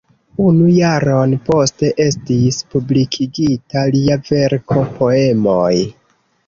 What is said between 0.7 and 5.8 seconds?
jaron poste estis publikigita lia verko "Poemoj.